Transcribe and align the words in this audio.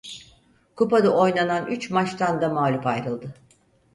Kupada 0.75 1.09
oynanan 1.17 1.67
üç 1.67 1.89
maçtan 1.89 2.41
da 2.41 2.49
mağlup 2.49 2.87
ayrıldı. 2.87 3.33